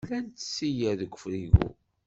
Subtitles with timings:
[0.05, 1.61] Llant tsigar deg ufrigu.